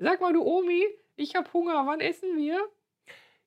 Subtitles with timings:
[0.00, 0.86] Sag mal, du Omi,
[1.16, 2.56] ich hab Hunger, wann essen wir?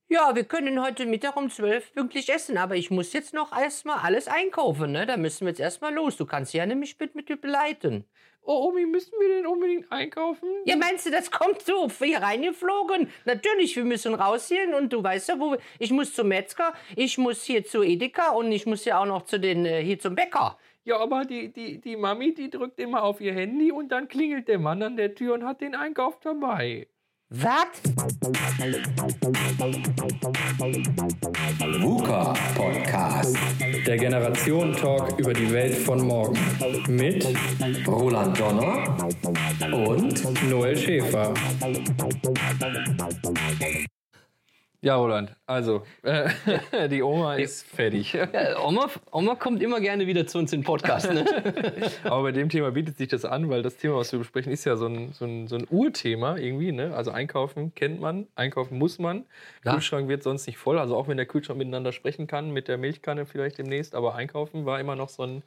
[0.10, 4.00] Ja, wir können heute Mittag um 12 pünktlich essen, aber ich muss jetzt noch erstmal
[4.00, 5.06] alles einkaufen, ne?
[5.06, 6.18] Da müssen wir jetzt erstmal los.
[6.18, 8.04] Du kannst ja nämlich mit, mit begleiten.
[8.42, 10.50] Oh, Omi, müssen wir denn unbedingt einkaufen?
[10.66, 13.08] Ja, meinst du, das kommt so hier reingeflogen?
[13.24, 17.18] Natürlich, wir müssen rausgehen und du weißt ja, wo wir, ich muss zum Metzger, ich
[17.18, 20.16] muss hier zu Edeka und ich muss ja auch noch zu den, äh, hier zum
[20.16, 20.58] Bäcker.
[20.84, 24.48] Ja, aber die, die, die Mami, die drückt immer auf ihr Handy und dann klingelt
[24.48, 26.88] der Mann an der Tür und hat den Einkauf dabei.
[27.30, 27.84] Was?
[31.80, 33.38] VUCA Podcast.
[33.86, 36.40] Der Generation Talk über die Welt von morgen.
[36.90, 37.28] Mit
[37.88, 38.98] Roland Donner
[39.72, 41.34] und Noel Schäfer.
[44.84, 46.28] Ja, Roland, also, äh,
[46.90, 48.14] die Oma ist fertig.
[48.14, 51.14] Ja, Oma, Oma kommt immer gerne wieder zu uns in den Podcast.
[51.14, 51.24] Ne?
[52.04, 54.66] Aber bei dem Thema bietet sich das an, weil das Thema, was wir besprechen, ist
[54.66, 56.72] ja so ein, so ein, so ein Urthema irgendwie.
[56.72, 56.96] Ne?
[56.96, 59.26] Also einkaufen kennt man, einkaufen muss man.
[59.64, 59.74] Ja.
[59.74, 60.80] Kühlschrank wird sonst nicht voll.
[60.80, 63.94] Also auch wenn der Kühlschrank miteinander sprechen kann, mit der Milchkanne vielleicht demnächst.
[63.94, 65.44] Aber einkaufen war immer noch so ein,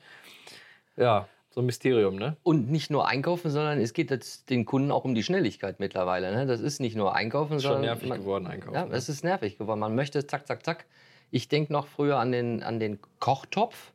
[0.97, 2.37] ja, so ein Mysterium, ne?
[2.43, 6.35] Und nicht nur einkaufen, sondern es geht jetzt den Kunden auch um die Schnelligkeit mittlerweile.
[6.35, 6.47] Ne?
[6.47, 7.93] Das ist nicht nur einkaufen, Ist schon sondern.
[7.93, 8.75] nervig man, geworden, einkaufen.
[8.75, 8.97] Ja, ne?
[8.97, 9.79] es ist nervig geworden.
[9.79, 10.85] Man möchte zack, zack, zack.
[11.31, 13.93] Ich denke noch früher an den, an den Kochtopf.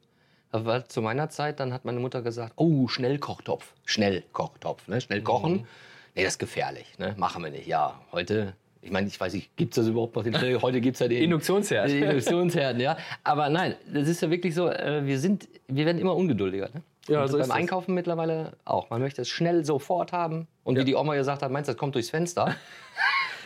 [0.51, 3.73] War zu meiner Zeit, dann hat meine Mutter gesagt, oh, Schnellkochtopf.
[3.83, 5.01] Schnellkochtopf, ne?
[5.01, 5.51] Schnell kochen.
[5.51, 5.67] Mhm.
[6.15, 7.13] Nee, das ist gefährlich, ne?
[7.17, 7.67] Machen wir nicht.
[7.67, 10.23] Ja, heute, ich meine, ich weiß nicht, gibt es das überhaupt noch?
[10.23, 11.89] Den Schnell heute gibt es ja den Induktionsherd.
[11.89, 12.97] Induktionsherden, ja.
[13.21, 16.69] Aber nein, das ist ja wirklich so, äh, wir sind, wir werden immer ungeduldiger.
[16.73, 16.81] Ne?
[17.07, 17.55] Ja, Und so beim das.
[17.55, 18.89] Einkaufen mittlerweile auch.
[18.89, 20.47] Man möchte es schnell sofort haben.
[20.63, 20.81] Und Ja.
[20.81, 22.55] wie die Oma gesagt hat, meinst du, das kommt durchs Fenster?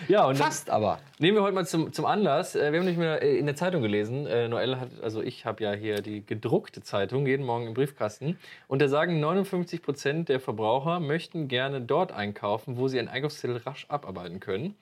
[0.09, 0.99] Ja, und Fast aber.
[1.19, 2.55] Nehmen wir heute mal zum, zum Anlass.
[2.55, 4.25] Äh, Wir haben nicht mehr äh, in der Zeitung gelesen.
[4.25, 8.37] Äh, Noelle hat, also ich habe ja hier die gedruckte Zeitung jeden Morgen im Briefkasten.
[8.67, 13.57] Und da sagen 59 Prozent der Verbraucher möchten gerne dort einkaufen, wo sie einen Einkaufszettel
[13.57, 14.75] rasch abarbeiten können.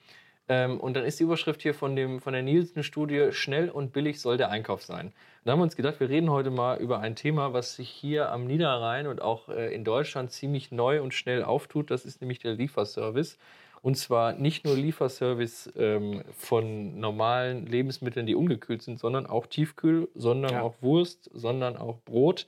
[0.48, 4.20] Ähm, und dann ist die Überschrift hier von, dem, von der Nielsen-Studie: Schnell und billig
[4.20, 5.12] soll der Einkauf sein.
[5.44, 8.30] Da haben wir uns gedacht, wir reden heute mal über ein Thema, was sich hier
[8.30, 11.90] am Niederrhein und auch äh, in Deutschland ziemlich neu und schnell auftut.
[11.90, 13.38] Das ist nämlich der Lieferservice.
[13.82, 20.08] Und zwar nicht nur Lieferservice ähm, von normalen Lebensmitteln, die ungekühlt sind, sondern auch Tiefkühl,
[20.14, 20.62] sondern Ja.
[20.62, 22.46] auch Wurst, sondern auch Brot.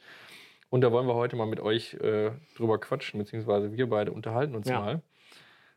[0.71, 4.55] Und da wollen wir heute mal mit euch äh, drüber quatschen, beziehungsweise wir beide unterhalten
[4.55, 4.79] uns Ja.
[4.81, 5.03] mal.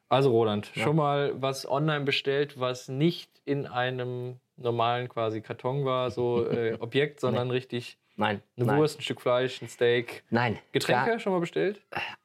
[0.09, 0.83] Also Roland, Ja.
[0.83, 6.73] schon mal was online bestellt, was nicht in einem normalen quasi Karton war, so äh,
[6.79, 8.41] Objekt, sondern richtig Nein.
[8.55, 8.77] eine nein.
[8.79, 10.23] Wurst, ein Stück Fleisch, ein Steak.
[10.29, 10.57] Nein.
[10.71, 11.81] Getränke Gar- schon mal bestellt?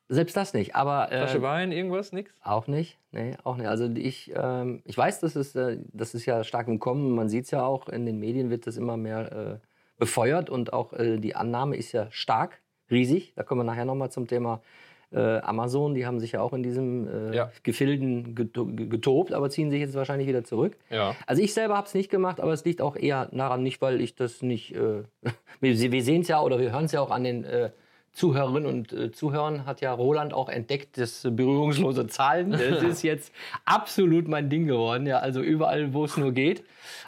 [0.09, 0.75] selbst das nicht.
[0.77, 2.31] Aber äh, Flasche Wein, irgendwas, nix?
[2.43, 3.67] Auch nicht, nee, auch nicht.
[3.67, 7.15] Also ich, ähm, ich weiß, das ist, äh, das ist ja stark im Kommen.
[7.15, 9.67] Man sieht es ja auch, in den Medien wird das immer mehr äh,
[9.99, 12.61] befeuert und auch äh, die Annahme ist ja stark,
[12.91, 13.33] riesig.
[13.37, 14.61] Da kommen wir nachher nochmal zum Thema
[15.15, 15.95] äh, Amazon.
[15.95, 17.51] Die haben sich ja auch in diesem äh, Ja.
[17.63, 20.77] Gefilden geto- getobt, aber ziehen sich jetzt wahrscheinlich wieder zurück.
[20.91, 21.15] Ja.
[21.27, 24.01] Also ich selber habe es nicht gemacht, aber es liegt auch eher daran nicht, weil
[24.01, 24.75] ich das nicht.
[24.75, 25.03] Äh,
[25.61, 27.71] wir wir sehen es ja oder wir hören es ja auch an den äh,
[28.13, 29.65] Zuhörerinnen und äh, Zuhörern.
[29.65, 32.51] Hat ja Roland auch entdeckt, das berührungslose Zahlen.
[32.59, 33.33] Das ist jetzt
[33.65, 35.07] absolut mein Ding geworden.
[35.07, 36.63] Ja, also überall, wo es nur geht,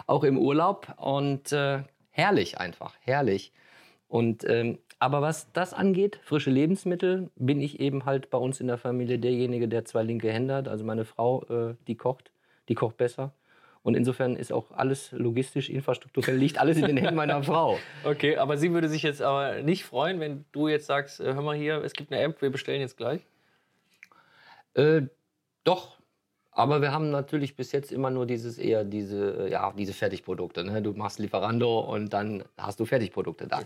[0.07, 3.53] auch im Urlaub und äh, herrlich einfach, herrlich.
[4.09, 8.69] Und ähm, aber was das angeht, frische Lebensmittel, bin ich eben halt bei uns in
[8.69, 10.67] der Familie derjenige, der zwei linke Hände hat.
[10.67, 12.31] Also meine Frau, äh, die kocht,
[12.71, 13.35] die kocht besser.
[13.83, 17.79] Und insofern ist auch alles logistisch, infrastrukturell, liegt alles in den Händen meiner Frau.
[18.03, 21.43] Okay, aber sie würde sich jetzt aber nicht freuen, wenn du jetzt sagst, äh, hör
[21.43, 23.21] mal hier, es gibt eine App, wir bestellen jetzt gleich.
[24.73, 25.03] Äh,
[25.65, 25.99] doch.
[26.51, 30.65] Aber wir haben natürlich bis jetzt immer nur dieses eher diese, äh, ja, diese Fertigprodukte.
[30.65, 30.81] Ne?
[30.81, 33.63] Du machst Lieferando und dann hast du Fertigprodukte da.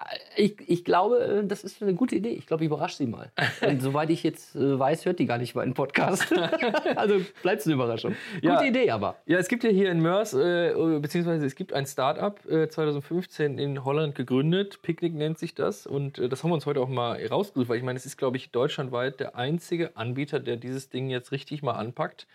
[0.00, 2.30] Äh, Ich, ich glaube, äh, das ist eine gute Idee.
[2.30, 3.30] Ich glaube, ich überrasche sie mal.
[3.66, 6.32] Und soweit ich jetzt äh, weiß, hört die gar nicht meinen Podcast.
[6.96, 8.14] also bleibt es eine Überraschung.
[8.42, 8.56] Ja.
[8.56, 9.16] Gute Idee aber.
[9.26, 13.58] Ja, es gibt ja hier in Mörs, äh, beziehungsweise es gibt ein Start-up, äh, 2015
[13.58, 14.82] in Holland gegründet.
[14.82, 15.86] Picknick nennt sich das.
[15.86, 18.16] Und äh, das haben wir uns heute auch mal rausgesucht, weil ich meine, es ist,
[18.18, 22.26] glaube ich, deutschlandweit der einzige Anbieter, der dieses Ding jetzt richtig mal anpackt.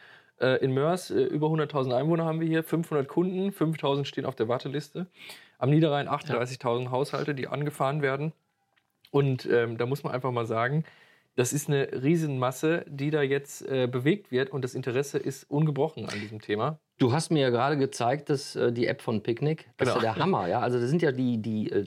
[0.59, 5.05] In Mörs, über 100.000 Einwohner haben wir hier, 500 Kunden, 5.000 stehen auf der Warteliste.
[5.61, 8.33] Am Niederrhein 38.000 Haushalte, die angefahren werden.
[9.11, 10.83] Und ähm, da muss man einfach mal sagen,
[11.35, 16.05] das ist eine Riesenmasse, die da jetzt äh, bewegt wird und das Interesse ist ungebrochen
[16.09, 16.79] an diesem Thema.
[16.97, 19.97] Du hast mir ja gerade gezeigt, dass äh, die App von Picknick, das Genau.
[19.99, 20.59] ist ja der Hammer, ja.
[20.59, 21.85] Also das sind ja die, die, äh,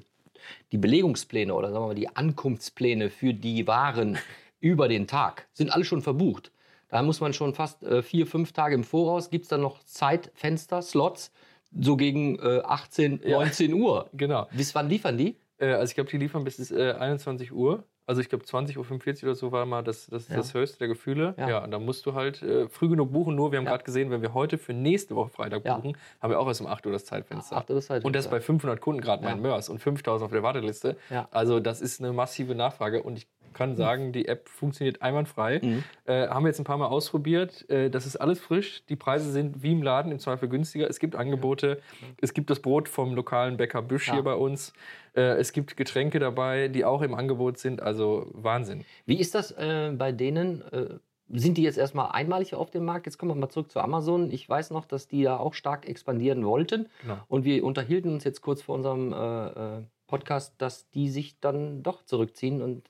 [0.72, 4.18] die Belegungspläne oder sagen wir mal die Ankunftspläne für die Waren
[4.60, 6.52] über den Tag sind alle schon verbucht.
[6.88, 9.82] Da muss man schon fast äh, vier, fünf Tage im Voraus, gibt es dann noch
[9.84, 11.32] Zeitfenster, Slots,
[11.78, 13.38] so gegen äh, 18, Ja.
[13.38, 14.08] 19 Uhr.
[14.12, 14.46] Genau.
[14.52, 15.36] Bis wann liefern die?
[15.58, 17.84] Äh, also ich glaube, die liefern bis äh, 21 Uhr.
[18.06, 20.36] Also ich glaube 20.45 Uhr oder so war mal das, das, Ja.
[20.36, 21.34] das höchste der Gefühle.
[21.38, 21.48] Ja.
[21.48, 21.64] Ja.
[21.64, 23.34] und da musst du halt äh, früh genug buchen.
[23.34, 23.70] Nur wir haben Ja.
[23.72, 25.76] gerade gesehen, wenn wir heute für nächste Woche Freitag Ja.
[25.76, 27.56] buchen, haben wir auch erst um 8 Uhr das Zeitfenster.
[27.56, 28.06] Acht Uhr das Zeitfenster.
[28.06, 29.40] Und das bei 500 Kunden gerade mein.
[29.40, 30.96] Mörs und 5000 auf der Warteliste.
[31.08, 31.28] Ja.
[31.30, 35.60] Also das ist eine massive Nachfrage und ich kann sagen, die App funktioniert einwandfrei.
[35.62, 35.84] Mhm.
[36.04, 37.68] Äh, haben wir jetzt ein paar Mal ausprobiert.
[37.70, 38.84] Äh, das ist alles frisch.
[38.88, 40.88] Die Preise sind wie im Laden, im Zweifel günstiger.
[40.88, 41.80] Es gibt Angebote.
[42.20, 44.14] Es gibt das Brot vom lokalen Bäcker Büsch Ja.
[44.14, 44.72] hier bei uns.
[45.16, 47.80] Äh, es gibt Getränke dabei, die auch im Angebot sind.
[47.80, 48.84] Also Wahnsinn.
[49.06, 50.62] Wie ist das äh, bei denen?
[50.72, 50.98] Äh,
[51.28, 53.06] sind die jetzt erstmal einmalig auf dem Markt?
[53.06, 54.30] Jetzt kommen wir mal zurück zu Amazon.
[54.30, 56.88] Ich weiß noch, dass die da auch stark expandieren wollten.
[57.02, 57.16] Genau.
[57.28, 61.82] Und wir unterhielten uns jetzt kurz vor unserem äh, äh, Podcast, dass die sich dann
[61.82, 62.60] doch zurückziehen.
[62.60, 62.88] Und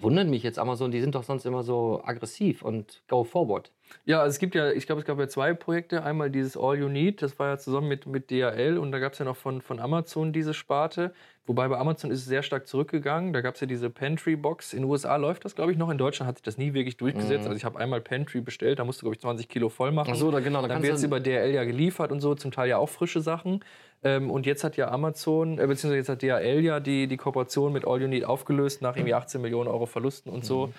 [0.00, 3.70] wundert mich jetzt Amazon, die sind doch sonst immer so aggressiv und go forward.
[4.04, 6.02] Ja, also es gibt ja, ich glaube, es gab ja zwei Projekte.
[6.02, 9.12] Einmal dieses All You Need, das war ja zusammen mit, mit DHL und da gab
[9.12, 11.12] es ja noch von, von Amazon diese Sparte.
[11.46, 13.32] Wobei bei Amazon ist es sehr stark zurückgegangen.
[13.32, 14.74] Da gab es ja diese Pantry Box.
[14.74, 15.88] In den USA läuft das, glaube ich, noch.
[15.88, 17.44] In Deutschland hat sich das nie wirklich durchgesetzt.
[17.44, 17.46] Mhm.
[17.46, 20.10] Also ich habe einmal Pantry bestellt, da musst du, glaube ich, 20 Kilo voll machen.
[20.30, 22.90] da genau, Dann wird es über DHL ja geliefert und so, zum Teil ja auch
[22.90, 23.64] frische Sachen.
[24.04, 27.72] Ähm, und jetzt hat ja Amazon, äh, beziehungsweise jetzt hat DHL ja die, die Kooperation
[27.72, 30.72] mit All You Need aufgelöst, nach irgendwie 18 Millionen Euro Verlusten und so.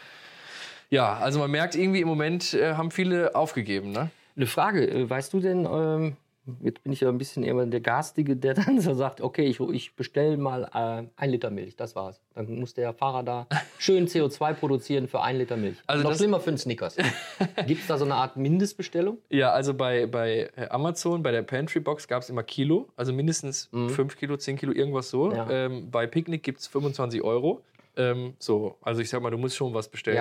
[0.89, 4.09] Ja, also man merkt irgendwie im Moment äh, haben viele aufgegeben, ne?
[4.35, 6.15] Eine Frage, äh, weißt du denn, ähm,
[6.61, 9.59] jetzt bin ich ja ein bisschen eher der Garstige, der dann so sagt, okay, ich,
[9.59, 12.21] ich bestelle mal äh, ein Liter Milch, das war's.
[12.35, 13.47] Dann muss der Fahrer da
[13.77, 15.77] schön CO2 produzieren für ein Liter Milch.
[15.87, 16.95] Also Noch das- schlimmer für einen Snickers.
[17.67, 19.17] Gibt es da so eine Art Mindestbestellung?
[19.29, 23.13] Ja, also bei, bei äh, Amazon, bei der Pantry Box gab es immer Kilo, also
[23.13, 25.27] mindestens 5 Kilo, 10 Kilo, irgendwas so.
[25.27, 25.35] Mhm.
[25.35, 25.49] Ja.
[25.49, 27.61] Ähm, bei Picknick gibt es 25 Euro.
[27.99, 30.15] Ähm, so, also ich sag mal, du musst schon was bestellen.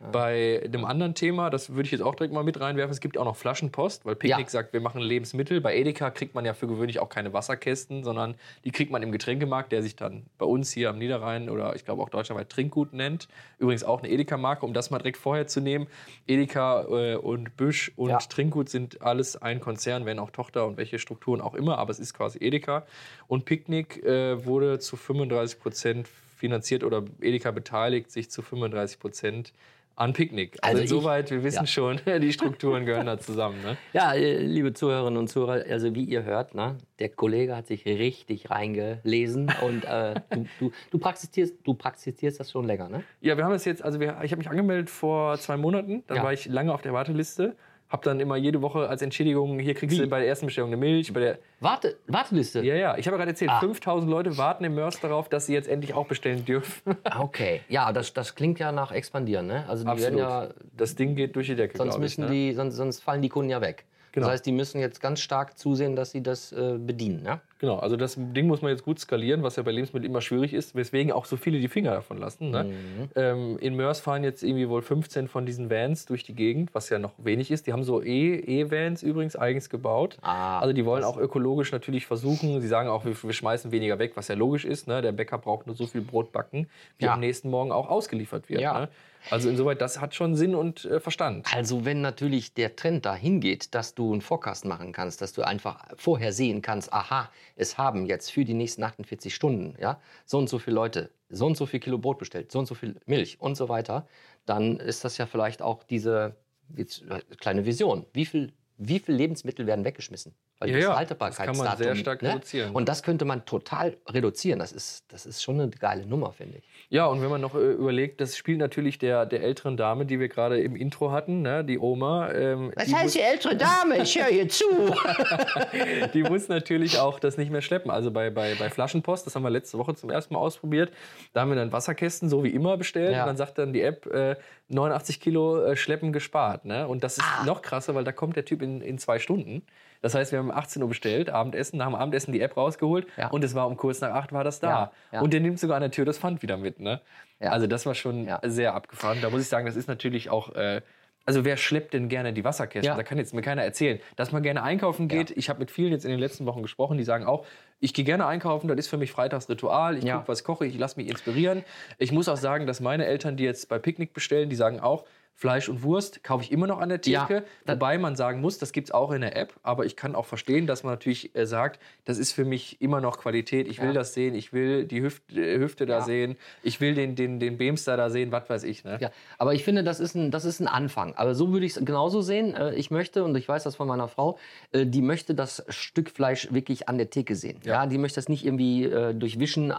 [0.00, 0.10] Ja.
[0.12, 3.18] Bei dem anderen Thema, das würde ich jetzt auch direkt mal mit reinwerfen, es gibt
[3.18, 4.50] auch noch Flaschenpost, weil Picknick Ja.
[4.50, 5.60] sagt, wir machen Lebensmittel.
[5.60, 9.10] Bei Edeka kriegt man ja für gewöhnlich auch keine Wasserkästen, sondern die kriegt man im
[9.10, 12.92] Getränkemarkt, der sich dann bei uns hier am Niederrhein oder ich glaube auch deutschlandweit Trinkgut
[12.92, 13.26] nennt.
[13.58, 15.88] Übrigens auch eine Edeka-Marke, um das mal direkt vorher zu nehmen.
[16.28, 18.18] Edeka äh, und Büsch und Ja.
[18.18, 21.98] Trinkgut sind alles ein Konzern, wenn auch Tochter und welche Strukturen auch immer, aber es
[21.98, 22.86] ist quasi Edeka.
[23.26, 26.08] Und Picknick äh, wurde zu 35 Prozent
[26.48, 29.52] finanziert oder Edeka beteiligt sich zu 35 Prozent
[29.96, 30.58] an Picknick.
[30.60, 31.66] Also, Also ich- insoweit, wir wissen ja.
[31.66, 33.62] schon, die Strukturen gehören da zusammen.
[33.62, 33.78] Ne?
[33.94, 37.86] Ja, äh, liebe Zuhörerinnen und Zuhörer, also wie ihr hört, ne, der Kollege hat sich
[37.86, 43.04] richtig reingelesen und äh, du, du, du, praktizierst, du praktizierst das schon länger, ne?
[43.22, 46.18] Ja, wir haben das jetzt, also wir, ich habe mich angemeldet vor zwei Monaten, dann
[46.18, 46.22] Ja.
[46.24, 47.56] war ich lange auf der Warteliste,
[47.94, 50.02] habe dann immer jede Woche als Entschädigung, hier kriegst Wie?
[50.02, 52.60] du bei der ersten Bestellung eine Milch, bei der, Warte, Warteliste.
[52.62, 53.60] ja, ja, ich habe ja gerade erzählt, Ah.
[53.60, 56.96] 5000 Leute warten im Mörs darauf, dass sie jetzt endlich auch bestellen dürfen.
[57.04, 59.64] Ah, Okay, ja, das, das klingt ja nach expandieren, ne?
[59.68, 62.34] Also die werden ja, Das Ding geht durch die Decke, sonst müssen ich, ne?
[62.34, 63.84] die, sonst, sonst fallen die Kunden ja weg.
[64.14, 64.26] Genau.
[64.28, 67.40] Das heißt, die müssen jetzt ganz stark zusehen, dass sie das äh, bedienen, ne?
[67.58, 70.54] Genau, also das Ding muss man jetzt gut skalieren, was ja bei Lebensmitteln immer schwierig
[70.54, 72.50] ist, weswegen auch so viele die Finger davon lassen.
[72.50, 72.64] Ne?
[72.64, 73.08] Mhm.
[73.16, 76.90] Ähm, in Mörs fahren jetzt irgendwie wohl 15 von diesen Vans durch die Gegend, was
[76.90, 77.66] ja noch wenig ist.
[77.66, 80.18] Die haben so E- E-Vans übrigens eigens gebaut.
[80.22, 82.60] Ah, also die wollen auch ökologisch natürlich versuchen.
[82.60, 84.86] Sie sagen auch, wir, wir schmeißen weniger weg, was ja logisch ist.
[84.86, 85.02] Ne?
[85.02, 86.68] Der Bäcker braucht nur so viel Brot backen,
[86.98, 87.14] wie Ja.
[87.14, 88.60] am nächsten Morgen auch ausgeliefert wird.
[88.60, 88.78] Ja.
[88.82, 88.88] Ne?
[89.30, 91.46] Also insoweit, das hat schon Sinn und äh, Verstand.
[91.54, 95.42] Also wenn natürlich der Trend dahin geht, dass du einen Forecast machen kannst, dass du
[95.42, 100.38] einfach vorher sehen kannst, aha, es haben jetzt für die nächsten 48 Stunden ja, so
[100.38, 103.00] und so viele Leute so und so viel Kilo Brot bestellt, so und so viel
[103.06, 104.06] Milch und so weiter,
[104.46, 106.36] dann ist das ja vielleicht auch diese
[106.76, 108.06] jetzt, äh, kleine Vision.
[108.12, 110.34] Wie viel, wie viel Lebensmittel werden weggeschmissen?
[110.72, 112.70] Weil Ja, das Haltbarkeitsdatum, kann man sehr stark reduzieren.
[112.74, 114.58] Und das könnte man total reduzieren.
[114.58, 116.64] Das ist, das ist schon eine geile Nummer, finde ich.
[116.90, 120.20] Ja, und wenn man noch äh, überlegt, das spielt natürlich der, der älteren Dame, die
[120.20, 122.30] wir gerade im Intro hatten, ne, die Oma.
[122.32, 124.02] Ähm, die, muss, die ältere Dame?
[124.02, 124.64] Ich höre hier zu.
[126.14, 127.90] die muss natürlich auch das nicht mehr schleppen.
[127.90, 130.92] Also bei, bei, bei Flaschenpost, das haben wir letzte Woche zum ersten Mal ausprobiert,
[131.32, 133.22] da haben wir dann Wasserkästen so wie immer bestellt Ja.
[133.22, 134.36] und dann sagt dann die App, äh,
[134.68, 136.64] 89 Kilo äh, Schleppen gespart.
[136.64, 136.86] Ne?
[136.86, 137.44] Und das ist Ah.
[137.44, 139.62] noch krasser, weil da kommt der Typ in, in zwei Stunden.
[140.04, 143.06] Das heißt, wir haben um 18 Uhr bestellt, Abendessen, nach dem Abendessen die App rausgeholt
[143.16, 143.28] Ja.
[143.28, 144.68] und es war um kurz nach acht war das da.
[144.68, 145.20] Ja, ja.
[145.22, 146.78] Und der nimmt sogar an der Tür das Pfand wieder mit.
[146.78, 147.00] Ne?
[147.40, 147.52] Ja.
[147.52, 148.38] Also das war schon Ja.
[148.44, 149.18] sehr abgefahren.
[149.22, 150.54] Da muss ich sagen, das ist natürlich auch.
[150.54, 150.82] Äh,
[151.24, 152.86] also wer schleppt denn gerne die Wasserkästen?
[152.86, 152.96] Ja.
[152.98, 155.30] Da kann jetzt mir keiner erzählen, dass man gerne einkaufen geht.
[155.30, 157.46] Ich habe mit vielen jetzt in den letzten Wochen gesprochen, die sagen auch,
[157.80, 159.96] ich gehe gerne einkaufen, das ist für mich Freitagsritual.
[159.96, 160.16] Ich Ja.
[160.18, 161.64] gucke, was koche ich, ich lasse mich inspirieren.
[161.96, 165.06] Ich muss auch sagen, dass meine Eltern, die jetzt bei Picknick bestellen, die sagen auch,
[165.36, 167.44] Fleisch und Wurst kaufe ich immer noch an der Ja, Theke.
[167.66, 169.54] da- wobei man sagen muss, das gibt es auch in der App.
[169.62, 173.00] Aber ich kann auch verstehen, dass man natürlich äh, sagt, das ist für mich immer
[173.00, 173.66] noch Qualität.
[173.66, 173.92] Ich will Ja.
[173.94, 176.04] das sehen, ich will die Hüft, äh, Hüfte da Ja.
[176.04, 178.84] sehen, ich will den, den, den Beamster da sehen, was weiß ich.
[178.84, 178.98] Ne?
[179.00, 181.14] Ja, aber ich finde, das ist ein, das ist ein Anfang.
[181.16, 182.54] Aber so würde ich es genauso sehen.
[182.54, 184.38] Äh, Ich möchte, und ich weiß das von meiner Frau,
[184.72, 187.60] äh, die möchte das Stück Fleisch wirklich an der Theke sehen.
[187.64, 189.72] Ja, die möchte das nicht irgendwie äh, durchwischen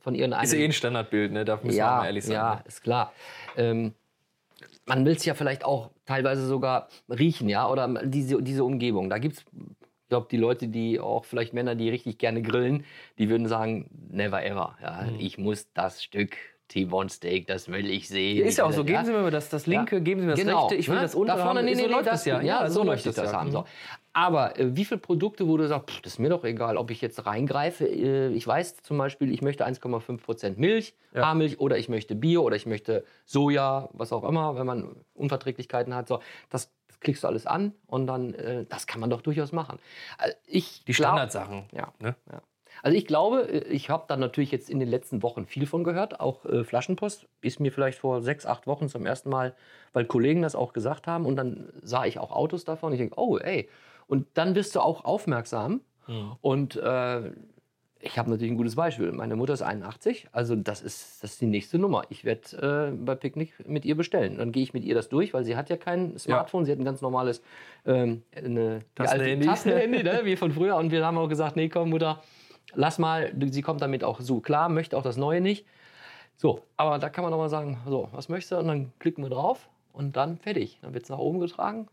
[0.00, 1.44] von ihren Ist eh ein Standardbild, ne?
[1.44, 2.32] da müssen wir ja, mal ehrlich sein.
[2.34, 2.62] ja, ne?
[2.66, 3.12] ist klar.
[3.56, 3.92] Ähm,
[4.86, 9.10] man will es ja vielleicht auch teilweise sogar riechen, ja, oder diese, diese Umgebung.
[9.10, 12.84] Da gibt es, ich glaube, die Leute, die auch vielleicht Männer, die richtig gerne grillen,
[13.18, 14.76] die würden sagen, never ever.
[14.82, 15.20] Ja, Mhm.
[15.20, 16.36] Ich muss das Stück
[16.68, 18.44] T-Bone Steak, das will ich sehen.
[18.46, 19.04] Ist ja auch so, geben ja.
[19.04, 21.02] Sie mir das, das linke, geben Sie mir das Genau, rechte, ich will ne?
[21.02, 21.66] das untere da vorne, haben.
[21.66, 22.40] Nee, nee, so nee, läuft das, das ja.
[22.40, 23.48] Ja, so, möchte ich läuft das haben.
[23.48, 23.52] Mhm.
[23.52, 23.64] So.
[24.12, 26.90] Aber äh, wie viele Produkte, wo du sagst, pff, das ist mir doch egal, ob
[26.90, 27.86] ich jetzt reingreife.
[27.86, 31.26] Äh, ich weiß zum Beispiel, ich möchte 1,5% Milch, Ja.
[31.26, 35.94] Haarmilch oder ich möchte Bio oder ich möchte Soja, was auch immer, wenn man Unverträglichkeiten
[35.94, 36.08] hat.
[36.08, 36.20] So,
[36.50, 39.78] das klickst du alles an und dann, äh, das kann man doch durchaus machen.
[40.18, 41.64] Also ich Die Standardsachen.
[41.72, 41.92] Ja.
[42.00, 42.16] Ne?
[42.30, 42.42] ja.
[42.82, 45.84] Also ich glaube, äh, ich habe da natürlich jetzt in den letzten Wochen viel von
[45.84, 46.20] gehört.
[46.20, 49.54] Auch äh, Flaschenpost ist mir vielleicht vor sechs, acht Wochen zum ersten Mal,
[49.92, 51.26] weil Kollegen das auch gesagt haben.
[51.26, 52.92] Und dann sah ich auch Autos davon.
[52.92, 53.68] Ich denke, oh, ey.
[54.06, 55.80] Und dann wirst du auch aufmerksam.
[56.40, 57.32] Und äh,
[58.00, 59.10] ich habe natürlich ein gutes Beispiel.
[59.12, 62.04] Meine Mutter ist 81, also das ist, das ist die nächste Nummer.
[62.10, 64.38] Ich werde äh, bei Picknick mit ihr bestellen.
[64.38, 66.78] Dann gehe ich mit ihr das durch, weil sie hat ja kein Smartphone, sie hat
[66.78, 67.42] ein ganz normales
[67.86, 69.46] ähm, eine, Tastenhandy.
[69.46, 70.76] Tastenhandy, ne, wie von früher.
[70.76, 72.22] Und wir haben auch gesagt, nee, komm, Mutter,
[72.74, 73.32] lass mal.
[73.50, 75.66] Sie kommt damit auch so klar, möchte auch das Neue nicht.
[76.36, 78.58] So, aber da kann man doch mal sagen, so, was möchtest du?
[78.58, 80.78] Und dann klicken wir drauf und dann fertig.
[80.82, 81.88] Dann wird es nach oben getragen.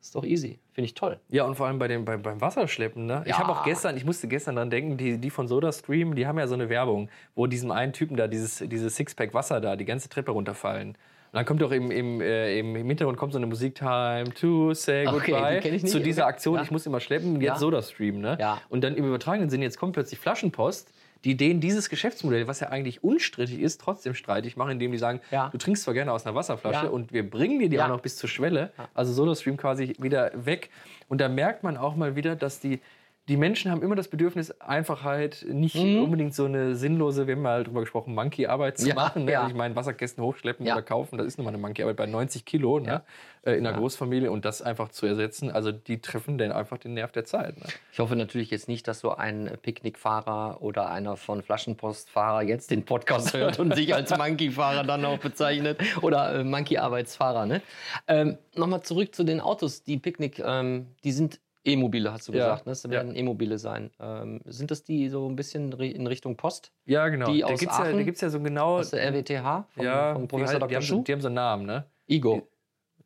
[0.00, 0.60] Ist doch easy.
[0.72, 1.18] Finde ich toll.
[1.28, 3.06] Ja, und vor allem bei dem, beim, beim Wasserschleppen.
[3.06, 3.22] Ne?
[3.24, 3.38] Ich Ja.
[3.38, 6.46] habe auch gestern, ich musste gestern dran denken, die, die von SodaStream, die haben ja
[6.46, 10.08] so eine Werbung, wo diesem einen Typen da, dieses, dieses Sixpack Wasser da, die ganze
[10.08, 10.96] Treppe runterfallen.
[11.30, 14.72] Und dann kommt doch im, im, äh, im Hintergrund kommt so eine Musik Time to
[14.74, 15.92] say Okay, goodbye die ich nicht.
[15.92, 16.26] zu dieser.
[16.26, 16.62] Aktion, Ja.
[16.62, 17.56] ich muss immer schleppen, jetzt Ja.
[17.56, 18.20] SodaStream.
[18.20, 18.38] Ne?
[18.40, 18.60] Ja.
[18.70, 20.90] Und dann im übertragenen Sinne, jetzt kommt plötzlich Flaschenpost,
[21.24, 25.20] die denen dieses Geschäftsmodell, was ja eigentlich unstrittig ist, trotzdem streitig machen, indem die sagen,
[25.30, 25.48] Ja.
[25.50, 26.90] du trinkst zwar gerne aus einer Wasserflasche Ja.
[26.90, 30.70] und wir bringen dir die auch noch bis zur Schwelle, also SodaStream quasi wieder weg.
[31.08, 32.80] Und da merkt man auch mal wieder, dass die,
[33.28, 37.62] die Menschen haben immer das Bedürfnis, Einfachheit, nicht unbedingt so eine sinnlose, wir haben mal
[37.64, 38.88] drüber gesprochen, Monkey-Arbeit zu Mhm.
[38.88, 39.24] Ja, machen.
[39.26, 39.32] Ne?
[39.32, 39.46] ja.
[39.46, 40.74] Ich meine, Wasserkästen hochschleppen Ja.
[40.74, 43.02] oder kaufen, das ist nun mal eine Monkey-Arbeit bei 90 Kilo ne?
[43.42, 46.94] äh, in einer Großfamilie und das einfach zu ersetzen, also die treffen dann einfach den
[46.94, 47.58] Nerv der Zeit.
[47.58, 47.66] Ne?
[47.92, 52.84] Ich hoffe natürlich jetzt nicht, dass so ein Picknickfahrer oder einer von Flaschenpostfahrer jetzt den
[52.84, 57.46] Podcast hört und sich als Monkey-Fahrer dann auch bezeichnet oder äh, Monkey-Arbeitsfahrer.
[57.46, 57.60] Ne?
[58.06, 59.84] Ähm, Nochmal zurück zu den Autos.
[59.84, 62.66] Die Picknick, ähm, die sind E-Mobile, hast du Ja, gesagt.
[62.66, 62.72] Ne?
[62.72, 62.90] Das ja.
[62.90, 63.90] werden E-Mobile sein.
[64.00, 66.72] Ähm, sind das die so ein bisschen in Richtung Post?
[66.86, 67.32] Ja, genau.
[67.32, 68.04] Die da aus gibt es ja, da Aachen?
[68.04, 68.78] gibt's ja so genau.
[68.78, 70.76] Aus der RWTH vom, ja, vom die, Professor halt- die, Dr.
[70.76, 71.84] haben so, die haben so einen Namen, ne?
[72.08, 72.48] Igo.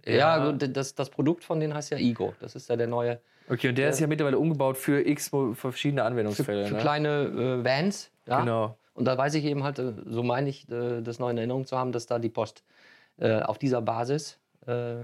[0.05, 0.51] Ja, Ja.
[0.51, 2.35] gut, das, das Produkt von denen heißt ja Igo.
[2.41, 3.21] Das ist ja der neue.
[3.49, 6.67] Okay, und der ist ja mittlerweile umgebaut für x verschiedene Für, Anwendungsfälle.
[6.67, 6.81] für ne?
[6.81, 8.11] kleine äh, Vans.
[8.27, 8.41] Ja?
[8.41, 8.79] Genau.
[8.95, 11.67] Und da weiß ich eben halt, äh, so meine ich, äh, das noch in Erinnerung
[11.67, 12.63] zu haben, dass da die Post
[13.19, 14.97] äh, auf dieser Basis äh,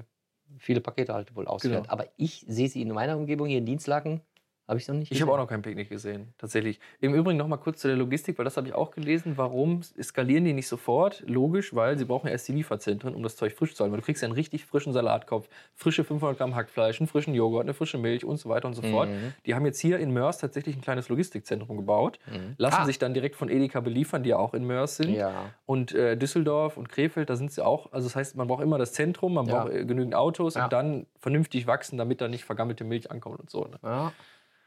[0.57, 1.85] viele Pakete halt wohl ausfährt.
[1.85, 1.93] Genau.
[1.93, 4.21] Aber ich sehe sie in meiner Umgebung hier in Dienstlaken,
[4.69, 5.35] habe ich noch nicht Ich habe gesehen.
[5.41, 6.79] auch noch kein Picknick gesehen, tatsächlich.
[7.01, 9.33] Im Übrigen noch mal kurz zu der Logistik, weil das habe ich auch gelesen.
[9.37, 11.25] Warum skalieren die nicht sofort?
[11.27, 13.93] Logisch, weil sie brauchen erst die Lieferzentren, um das Zeug frisch zu halten.
[13.93, 17.63] Weil du kriegst ja einen richtig frischen Salatkopf, frische 500 Gramm Hackfleisch, einen frischen Joghurt,
[17.63, 19.09] eine frische Milch und so weiter und so fort.
[19.09, 19.33] Mhm.
[19.47, 22.19] Die haben jetzt hier in Mörs tatsächlich ein kleines Logistikzentrum gebaut,
[22.59, 22.85] lassen Ah.
[22.85, 25.15] sich dann direkt von Edeka beliefern, die ja auch in Mörs sind.
[25.15, 25.51] Ja.
[25.65, 27.91] Und äh, Düsseldorf und Krefeld, da sind sie auch.
[27.93, 29.63] Also das heißt, man braucht immer das Zentrum, man Ja.
[29.65, 30.65] braucht äh, genügend Autos Ja.
[30.65, 33.65] und dann vernünftig wachsen, damit da nicht vergammelte Milch ankommt und so.
[33.65, 33.79] Ne?
[33.83, 34.13] Ja.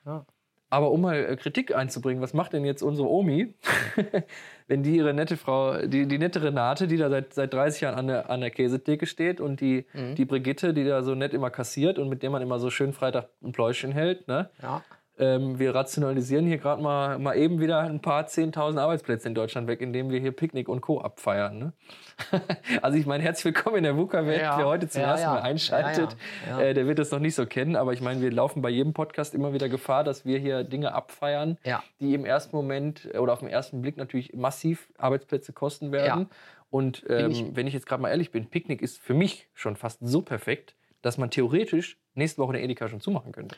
[0.05, 0.25] Ja.
[0.73, 3.55] Aber um mal äh, Kritik einzubringen, was macht denn jetzt unsere Omi,
[4.69, 7.95] wenn die ihre nette Frau, die, die nette Renate, die da seit, seit 30 Jahren
[7.95, 10.15] an der, an der Käsetheke steht und die, Mhm.
[10.15, 12.93] die Brigitte, die da so nett immer kassiert und mit der man immer so schön
[12.93, 14.49] Freitag ein Pläuschen hält, ne?
[14.61, 14.81] ja.
[15.19, 19.67] Ähm, wir rationalisieren hier gerade mal, mal eben wieder ein paar 10.000 Arbeitsplätze in Deutschland
[19.67, 21.01] weg, indem wir hier Picknick und Co.
[21.01, 21.57] abfeiern.
[21.59, 21.73] Ne?
[22.81, 24.41] also ich meine, herzlich willkommen in der VUCA-Welt.
[24.41, 24.57] Ja.
[24.57, 25.27] Wer heute zum Ja, ersten.
[25.29, 26.15] Mal einschaltet,
[26.49, 26.61] Ja.
[26.61, 27.75] Äh, der wird es noch nicht so kennen.
[27.75, 30.93] Aber ich meine, wir laufen bei jedem Podcast immer wieder Gefahr, dass wir hier Dinge
[30.93, 31.57] abfeiern,
[31.99, 36.29] die im ersten Moment äh, oder auf den ersten Blick natürlich massiv Arbeitsplätze kosten werden.
[36.69, 39.75] Und ähm, ich- wenn ich jetzt gerade mal ehrlich bin, Picknick ist für mich schon
[39.75, 43.55] fast so perfekt, dass man theoretisch nächste Woche eine Edeka schon zumachen könnte.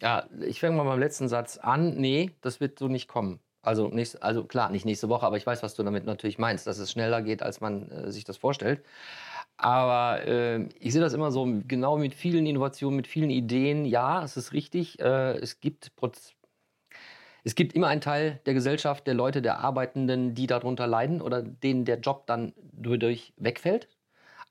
[0.00, 1.96] Ja, ich fange mal beim letzten Satz an.
[1.96, 3.40] Nee, das wird so nicht kommen.
[3.62, 6.66] Also, nächst, also klar, nicht nächste Woche, aber ich weiß, was du damit natürlich meinst,
[6.66, 8.82] dass es schneller geht, als man äh, sich das vorstellt.
[9.56, 13.84] Aber äh, ich sehe das immer so genau mit vielen Innovationen, mit vielen Ideen.
[13.84, 15.00] Ja, es ist richtig.
[15.00, 15.92] Äh, es gibt
[17.44, 21.42] es gibt immer einen Teil der Gesellschaft, der Leute, der Arbeitenden, die darunter leiden oder
[21.42, 23.88] denen der Job dann dadurch wegfällt.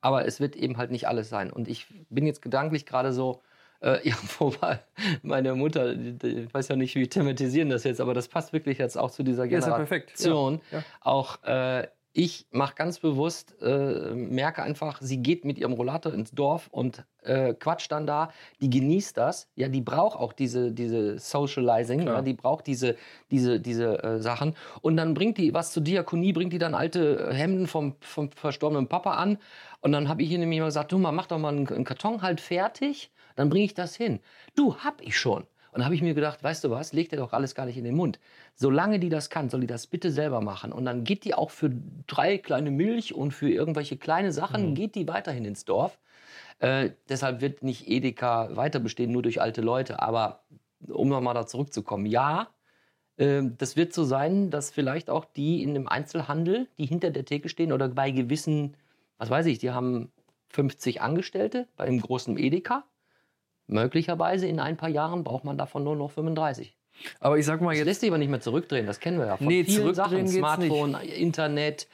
[0.01, 1.51] Aber es wird eben halt nicht alles sein.
[1.51, 3.41] Und ich bin jetzt gedanklich gerade so,
[3.82, 4.80] äh, ja, wobei
[5.22, 8.98] meine Mutter, ich weiß ja nicht, wie thematisieren das jetzt, aber das passt wirklich jetzt
[8.98, 10.16] auch zu dieser ist ja perfekt.
[10.16, 10.62] Generation.
[10.72, 10.84] Ja, ja.
[11.02, 16.32] Auch äh, ich mache ganz bewusst, äh, merke einfach, sie geht mit ihrem Rollator ins
[16.32, 18.32] Dorf und äh, quatscht dann da.
[18.60, 19.48] Die genießt das.
[19.56, 22.06] Ja, die braucht auch diese, diese Socializing.
[22.06, 22.98] Ja, die braucht diese,
[23.30, 24.56] diese, diese äh, Sachen.
[24.82, 28.88] Und dann bringt die was zur Diakonie, bringt die dann alte Hemden vom, vom verstorbenen
[28.88, 29.38] Papa an.
[29.80, 31.86] Und dann habe ich ihr nämlich mal gesagt, du mal, mach doch mal einen, einen
[31.86, 33.10] Karton halt fertig.
[33.36, 34.20] Dann bringe ich das hin.
[34.56, 35.44] Du, hab ich schon.
[35.72, 37.78] Und dann habe ich mir gedacht, weißt du was, leg dir doch alles gar nicht
[37.78, 38.20] in den Mund.
[38.56, 40.74] Solange die das kann, soll die das bitte selber machen.
[40.74, 41.72] Und dann geht die auch für
[42.08, 45.98] drei kleine Milch und für irgendwelche kleine Sachen, geht die weiterhin ins Dorf.
[46.60, 50.02] Äh, deshalb wird nicht Edeka weiter bestehen, nur durch alte Leute.
[50.02, 50.44] Aber
[50.88, 52.50] um nochmal da zurückzukommen, ja,
[53.18, 57.26] äh, das wird so sein, dass vielleicht auch die in dem Einzelhandel, die hinter der
[57.26, 58.76] Theke stehen oder bei gewissen,
[59.18, 60.12] was weiß ich, die haben
[60.50, 62.84] 50 Angestellte bei einem großen Edeka.
[63.72, 66.75] Möglicherweise in ein paar Jahren braucht man davon nur noch 35.
[67.20, 69.25] Aber ich sag mal Das jetzt, lässt sich aber nicht mehr zurückdrehen, das kennen wir
[69.25, 70.40] ja von Nee, vielen zurückdrehen Sachen.
[70.68, 71.88] Smartphone, Internet,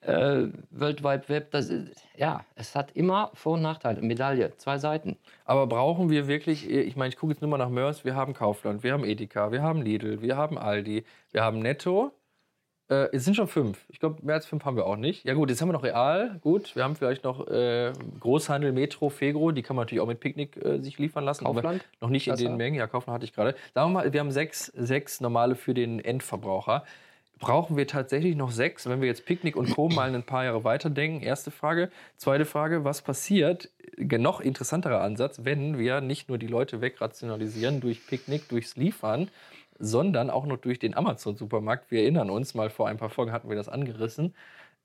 [0.00, 4.00] äh, World Wide Web, das, ist- ja, es hat immer Vor- und Nachteile.
[4.00, 5.16] Medaille, zwei Seiten.
[5.44, 8.32] aber brauchen wir wirklich, ich meine, ich gucke jetzt nur mal nach Mörs, wir haben
[8.32, 12.12] Kaufland, wir haben Edeka, wir haben Lidl, wir haben Aldi, wir haben Netto.
[12.88, 13.84] Äh, es sind schon fünf.
[13.88, 15.24] Ich glaube, mehr als fünf haben wir auch nicht.
[15.24, 16.38] Ja gut, jetzt haben wir noch Real.
[16.42, 19.52] Gut, wir haben vielleicht noch äh, Großhandel, Metro, Fegro.
[19.52, 21.46] Die kann man natürlich auch mit Picknick äh, sich liefern lassen.
[21.46, 21.84] aber Kaufland?
[22.00, 22.76] Noch nicht in den Mengen.
[22.76, 23.54] Ja, Kaufland hatte ich gerade.
[23.74, 26.84] Sagen wir mal, wir haben sechs, sechs normale für den Endverbraucher.
[27.38, 29.88] Brauchen wir tatsächlich noch sechs, wenn wir jetzt Picknick und Co.
[29.90, 31.22] mal ein paar Jahre weiterdenken?
[31.22, 31.90] Erste Frage.
[32.16, 38.06] Zweite Frage, was passiert, noch interessanterer Ansatz, wenn wir nicht nur die Leute wegrationalisieren durch
[38.06, 39.28] Picknick, durchs Liefern,
[39.78, 41.90] sondern auch noch durch den Amazon-Supermarkt.
[41.90, 44.34] Wir erinnern uns, mal vor ein paar Folgen hatten wir das angerissen.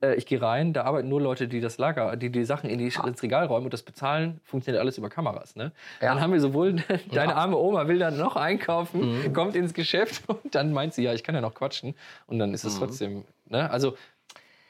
[0.01, 2.79] Äh, Ich gehe rein, da arbeiten nur Leute, die das Lager, die die Sachen in
[2.79, 5.55] die, ins Regal räumen und das bezahlen, funktioniert alles über Kameras.
[5.55, 5.72] Ne?
[6.01, 6.10] Ja.
[6.10, 6.77] Dann haben wir sowohl
[7.12, 11.13] deine arme Oma will dann noch einkaufen, kommt ins Geschäft und dann meint sie, ja,
[11.13, 11.96] ich kann ja noch quatschen
[12.27, 13.24] und dann ist es trotzdem.
[13.48, 13.69] Ne?
[13.69, 13.96] Also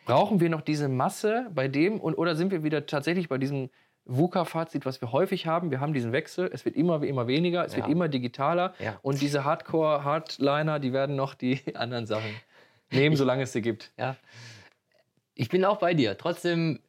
[0.05, 3.69] brauchen wir noch diese Masse bei dem und oder sind wir wieder tatsächlich bei diesem
[4.09, 5.71] VUCA-Fazit, was wir häufig haben?
[5.71, 7.91] Wir haben diesen Wechsel, es wird immer, immer weniger, es wird Ja.
[7.91, 8.99] immer digitaler Ja.
[9.01, 12.31] und diese Hardcore-Hardliner, die werden noch die anderen Sachen
[12.91, 13.91] nehmen, solange es sie gibt.
[13.97, 14.15] Ja.
[15.35, 16.17] Ich bin auch bei dir.
[16.17, 16.79] Trotzdem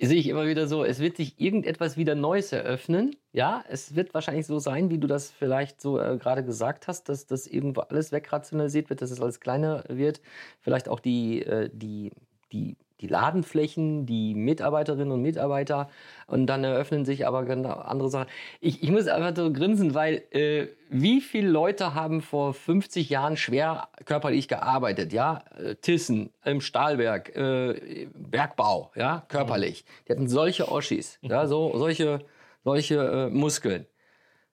[0.00, 3.14] sehe ich immer wieder so, es wird sich irgendetwas wieder Neues eröffnen.
[3.32, 7.08] Ja, es wird wahrscheinlich so sein, wie du das vielleicht so äh, gerade gesagt hast,
[7.08, 10.20] dass das irgendwo alles wegrationalisiert wird, dass es alles kleiner wird.
[10.60, 12.10] Vielleicht auch die, äh, die,
[12.50, 15.90] die, die Ladenflächen, die Mitarbeiterinnen und Mitarbeiter.
[16.26, 18.28] Und dann eröffnen sich aber genau andere Sachen.
[18.60, 23.36] Ich, ich muss einfach so grinsen, weil äh, wie viele Leute haben vor 50 Jahren
[23.36, 25.12] schwer körperlich gearbeitet?
[25.12, 29.84] Ja, Äh, Tissen, im Stahlwerk, äh, Bergbau, ja, körperlich.
[30.06, 32.20] Die hatten solche Oschis, ja, so, solche,
[32.64, 33.86] solche äh, Muskeln.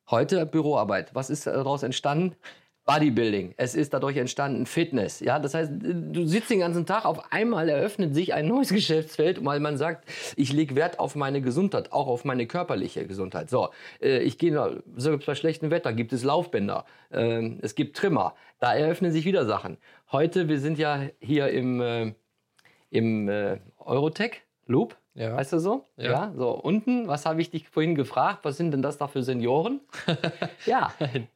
[0.09, 1.13] Heute Büroarbeit.
[1.13, 2.35] Was ist daraus entstanden?
[2.89, 3.53] Bodybuilding.
[3.55, 5.19] Es ist dadurch entstanden Fitness.
[5.19, 9.45] Ja, das heißt, du sitzt den ganzen Tag, auf einmal eröffnet sich ein neues Geschäftsfeld,
[9.45, 13.51] weil man sagt, ich lege Wert auf meine Gesundheit, auch auf meine körperliche Gesundheit.
[13.51, 13.69] So,
[14.01, 18.33] äh, ich gehe, selbst bei schlechtem Wetter gibt es Laufbänder, ähm, es gibt Trimmer.
[18.59, 19.77] Da eröffnen sich wieder Sachen.
[20.11, 22.13] Heute, wir sind ja hier im, äh,
[22.89, 24.97] im äh, Eurotech Loop.
[25.13, 25.35] Ja.
[25.35, 25.89] Weißt du so?
[25.97, 26.31] Ja.
[26.35, 28.39] So, unten, was habe ich dich vorhin gefragt?
[28.43, 29.81] Was sind denn das da für Senioren?
[30.65, 30.93] ja,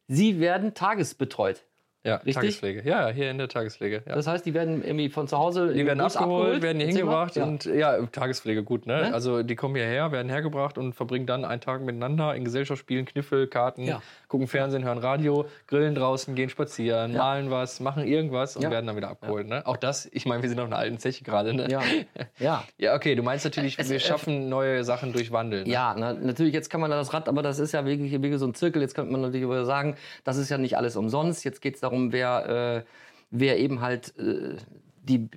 [0.08, 1.64] sie werden tagesbetreut.
[2.06, 2.36] Ja, Richtig?
[2.36, 2.82] Tagespflege.
[2.88, 4.04] Ja, hier in der Tagespflege.
[4.06, 4.16] Ja.
[4.16, 7.36] Das heißt, die werden irgendwie von zu Hause Die werden Bus abgeholt, werden hier hingebracht
[7.38, 7.46] Ja.
[7.46, 9.04] und ja, Tagespflege gut, ne?
[9.04, 9.14] Ne?
[9.14, 13.06] Also die kommen hierher, werden hergebracht und verbringen dann einen Tag miteinander in Gesellschaft spielen,
[13.06, 14.02] Kniffel, Karten, Ja.
[14.28, 18.98] gucken Fernsehen, hören Radio, grillen draußen, gehen spazieren, malen was, machen irgendwas und werden dann
[18.98, 19.66] wieder abgeholt, ne?
[19.66, 21.70] Auch das, ich meine, wir sind auf einer alten Zeche gerade, ne?
[21.72, 21.82] Ja,
[22.40, 22.64] ja.
[22.78, 25.64] Ja, okay, du meinst natürlich, Es- wir es- schaffen neue Sachen durch Wandel.
[25.64, 25.70] Ne?
[25.70, 28.38] Ja, na, natürlich, jetzt kann man da das Rad, aber das ist ja wirklich, wirklich
[28.40, 28.82] so ein Zirkel.
[28.82, 31.46] Jetzt könnte man natürlich sagen, das ist ja nicht alles umsonst.
[31.46, 32.90] Jetzt geht es darum, wer, äh,
[33.32, 34.56] wer eben halt äh,
[35.04, 35.30] die,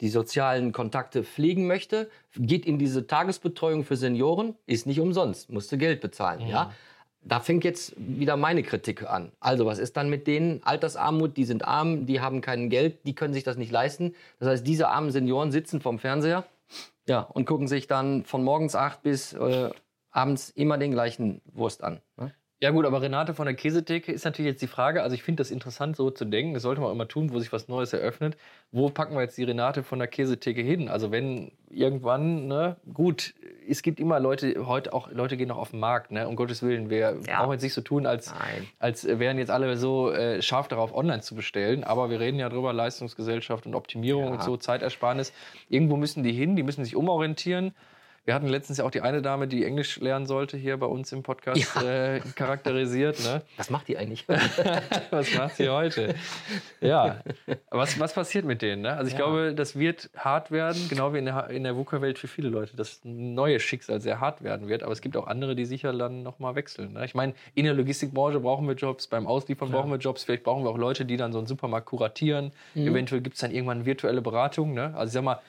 [0.00, 5.78] die sozialen Kontakte pflegen möchte, geht in diese Tagesbetreuung für Senioren, ist nicht umsonst, musste
[5.78, 6.46] Geld bezahlen.
[6.46, 6.72] Ja.
[7.22, 9.30] Da fängt jetzt wieder meine Kritik an.
[9.40, 10.62] Also, was ist dann mit denen?
[10.62, 14.14] Altersarmut, die sind arm, die haben kein Geld, die können sich das nicht leisten.
[14.38, 16.44] Das heißt, diese armen Senioren sitzen vorm Fernseher
[17.06, 19.70] ja, und gucken sich dann von morgens acht bis äh,
[20.10, 22.00] abends immer den gleichen Wurst an.
[22.16, 22.32] Ne?
[22.62, 25.40] Ja gut, aber Renate von der Käsetheke ist natürlich jetzt die Frage, also ich finde
[25.40, 27.94] das interessant so zu denken, das sollte man auch immer tun, wo sich was Neues
[27.94, 28.36] eröffnet.
[28.70, 30.90] Wo packen wir jetzt die Renate von der Käsetheke hin?
[30.90, 33.32] Also wenn irgendwann, ne, gut,
[33.66, 36.62] es gibt immer Leute, heute auch, Leute gehen noch auf den Markt, ne, um Gottes
[36.62, 37.38] Willen, wir Ja.
[37.40, 38.66] brauchen jetzt nicht so tun, als, Nein.
[38.78, 42.50] als wären jetzt alle so äh, scharf darauf, online zu bestellen, aber wir reden ja
[42.50, 44.30] drüber, Leistungsgesellschaft und Optimierung Ja.
[44.32, 45.32] und so, Zeitersparnis.
[45.70, 47.72] Irgendwo müssen die hin, die müssen sich umorientieren.
[48.26, 51.10] Wir hatten letztens ja auch die eine Dame, die Englisch lernen sollte, hier bei uns
[51.10, 52.16] im Podcast Ja.
[52.16, 53.18] äh, charakterisiert.
[53.24, 53.42] Ne?
[53.56, 54.26] Was macht die eigentlich?
[55.10, 56.14] was macht sie heute?
[56.82, 57.20] Ja,
[57.70, 58.82] was, was passiert mit denen?
[58.82, 58.92] Ne?
[58.92, 59.18] Also ich Ja.
[59.24, 62.76] glaube, das wird hart werden, genau wie in der, in der VUCA-Welt für viele Leute,
[62.76, 64.82] das neue Schicksal sehr hart werden wird.
[64.82, 66.92] Aber es gibt auch andere, die sicher dann nochmal wechseln.
[66.92, 67.04] Ne?
[67.06, 70.62] Ich meine, in der Logistikbranche brauchen wir Jobs, beim Ausliefern brauchen wir Jobs, vielleicht brauchen
[70.64, 72.52] wir auch Leute, die dann so einen Supermarkt kuratieren.
[72.74, 74.74] Eventuell gibt es dann irgendwann virtuelle Beratung.
[74.74, 74.92] Ne?
[74.94, 75.40] Also ich sag mal,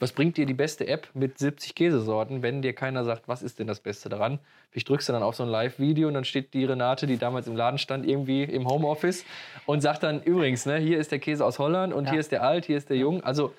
[0.00, 3.58] was bringt dir die beste App mit 70 Käsesorten, wenn dir keiner sagt, was ist
[3.58, 4.38] denn das Beste daran?
[4.70, 7.46] Vielleicht drückst du dann auf so ein Live-Video und dann steht die Renate, die damals
[7.46, 9.24] im Laden stand, irgendwie im Homeoffice
[9.66, 12.12] und sagt dann, übrigens, ne, hier ist der Käse aus Holland und Ja.
[12.12, 13.22] hier ist der alt, hier ist der jung.
[13.22, 13.52] Also,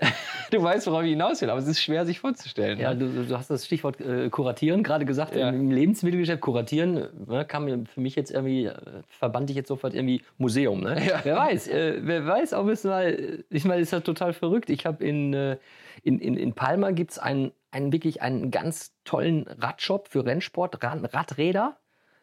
[0.50, 2.78] du weißt, worauf ich hinaus will, aber es ist schwer, sich vorzustellen.
[2.78, 3.00] Ja, ne?
[3.00, 5.34] du, du hast das Stichwort äh, kuratieren gerade gesagt.
[5.34, 5.48] Ja.
[5.48, 8.74] Im Lebensmittelgeschäft kuratieren ne, kam für mich jetzt irgendwie, äh,
[9.08, 10.80] verband ich jetzt sofort irgendwie Museum.
[10.80, 10.96] Ne?
[11.06, 11.20] Ja.
[11.22, 14.70] Wer weiß, äh, wer weiß, ob es mal, ich meine, ist ja total verrückt.
[14.70, 15.56] Ich habe in, äh,
[16.02, 20.82] in, in, in Palma gibt es einen, einen wirklich einen ganz tollen Radshop für Rennsport,
[20.82, 21.76] Rad, Radräder.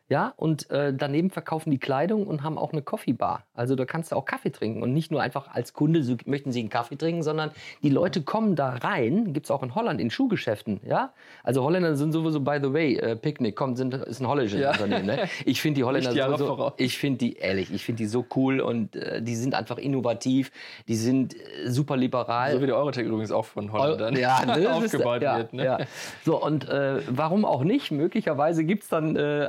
[0.09, 3.45] Ja, und äh, daneben verkaufen die Kleidung und haben auch eine Coffee-Bar.
[3.53, 4.83] Also da kannst du auch Kaffee trinken.
[4.83, 7.51] Und nicht nur einfach als Kunde so, möchten sie einen Kaffee trinken, sondern
[7.83, 9.33] die Leute kommen da rein.
[9.33, 10.81] Gibt es auch in Holland in Schuhgeschäften.
[10.85, 14.59] Ja, also Holländer sind sowieso, by the way, äh, Picknick kommt, sind, ist ein holländisches
[14.59, 14.71] Ja.
[14.71, 15.05] Unternehmen.
[15.05, 15.29] Ne?
[15.45, 18.59] Ich finde die Holländer Lichtjahre sowieso, ich finde die, ehrlich, ich finde die so cool
[18.59, 20.51] und äh, die sind einfach innovativ.
[20.89, 22.51] Die sind äh, super liberal.
[22.53, 25.53] So wie der Eurotech übrigens auch von Holländern Ja, ne, das ist- aufgebaut ja, wird.
[25.53, 25.63] Ne?
[25.65, 25.77] Ja.
[26.25, 27.91] So, und äh, warum auch nicht?
[27.91, 29.47] Möglicherweise gibt es dann äh,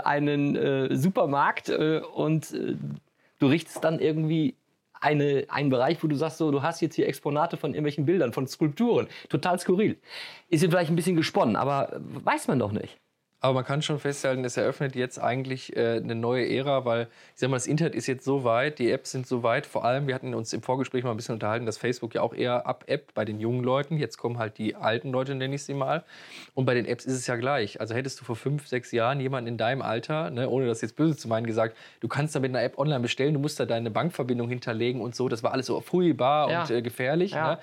[0.57, 2.77] äh, Supermarkt äh, und äh,
[3.39, 4.55] du richtest dann irgendwie
[5.05, 8.33] eine, einen Bereich, wo du sagst, so, du hast jetzt hier Exponate von irgendwelchen Bildern,
[8.33, 9.07] von Skulpturen.
[9.29, 9.99] Total skurril.
[10.49, 12.99] Ist jetzt vielleicht ein bisschen gesponnen, aber weiß man doch nicht.
[13.45, 17.41] Aber man kann schon festhalten, es eröffnet jetzt eigentlich äh, eine neue Ära, weil ich
[17.41, 19.67] sag mal, das Internet ist jetzt so weit, die Apps sind so weit.
[19.67, 22.33] Vor allem, wir hatten uns im Vorgespräch mal ein bisschen unterhalten, dass Facebook ja auch
[22.33, 23.99] eher abappt bei den jungen Leuten.
[23.99, 26.05] Jetzt kommen halt die alten Leute, nenne ich sie mal.
[26.55, 27.83] Und bei den Apps ist es ja gleich.
[27.83, 30.97] Also hättest du vor fünf, sechs Jahren jemanden in deinem Alter, ne, ohne das jetzt
[30.97, 33.67] böse zu meinen, gesagt, du kannst da mit einer App online bestellen, du musst da
[33.67, 35.29] deine Bankverbindung hinterlegen und so.
[35.29, 36.63] Das war alles so furchtbar Ja.
[36.63, 37.33] und äh, gefährlich.
[37.33, 37.57] Ja.
[37.57, 37.59] Ne?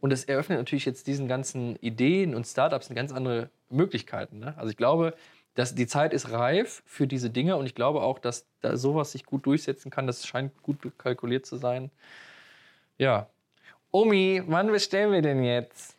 [0.00, 4.38] Und das eröffnet natürlich jetzt diesen ganzen Ideen und Startups eine ganz andere Möglichkeiten.
[4.38, 4.54] Ne?
[4.56, 5.14] Also ich glaube,
[5.54, 9.12] dass die Zeit ist reif für diese Dinge und ich glaube auch, dass da sowas
[9.12, 10.06] sich gut durchsetzen kann.
[10.06, 11.90] Das scheint gut kalkuliert zu sein.
[12.98, 13.28] Ja.
[13.90, 15.96] Omi, wann bestellen wir denn jetzt?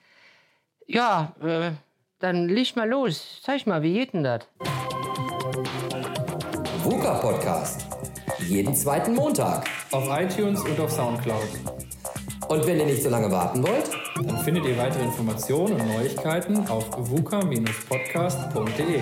[0.85, 1.71] Ja, äh,
[2.19, 3.41] dann leg mal los.
[3.43, 4.47] Zeig mal, wie geht denn das?
[6.83, 7.87] VUCA Podcast.
[8.39, 9.67] Jeden zweiten Montag.
[9.91, 11.49] Auf iTunes und auf Soundcloud.
[12.47, 13.89] Und wenn ihr nicht so lange warten wollt,
[14.25, 19.01] Dann findet ihr weitere Informationen und Neuigkeiten auf vuka-podcast.de.